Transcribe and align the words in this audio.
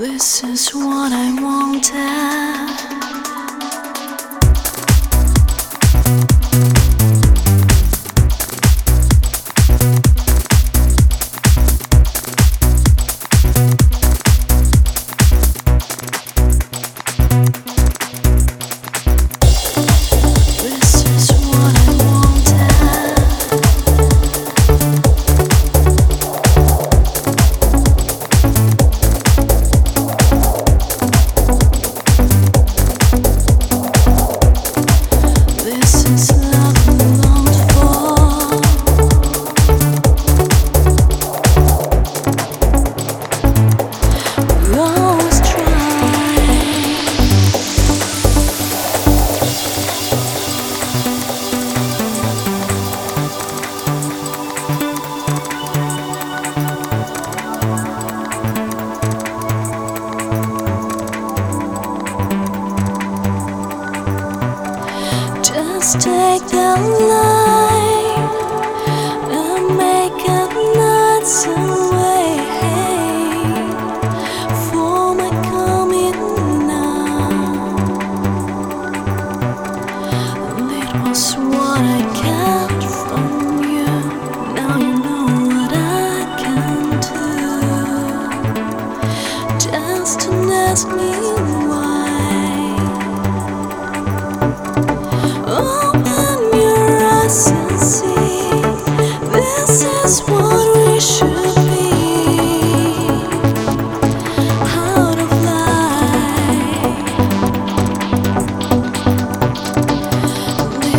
This 0.00 0.42
is 0.42 0.70
what 0.70 1.12
I 1.12 1.30
wanted. 1.42 2.99
Just 65.80 66.00
take 66.02 66.46
the 66.48 66.76
line 67.08 68.28
and 69.32 69.78
make 69.78 70.12
it 70.28 70.76
not 70.76 71.26
so 71.26 71.69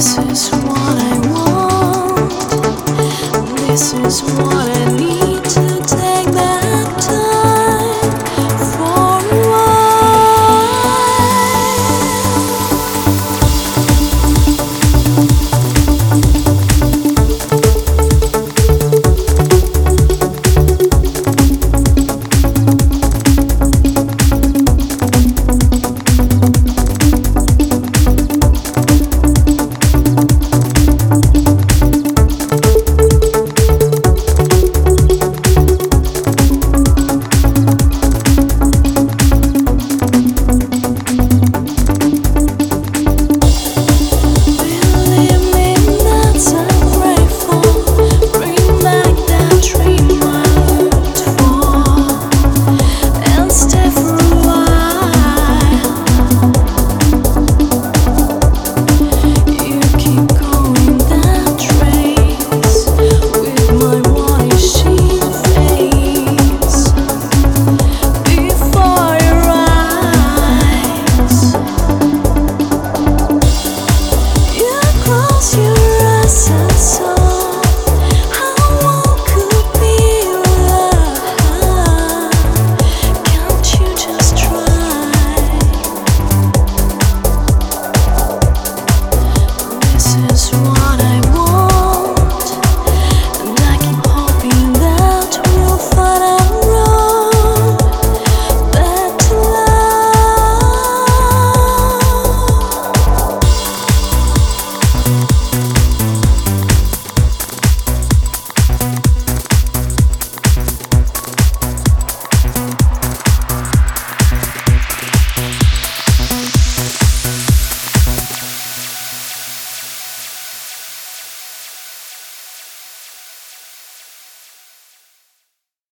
kisses 0.00 0.59